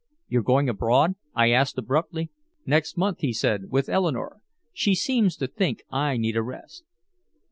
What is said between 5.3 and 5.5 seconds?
to